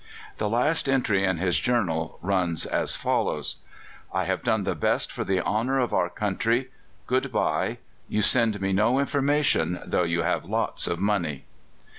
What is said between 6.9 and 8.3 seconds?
Good bye. You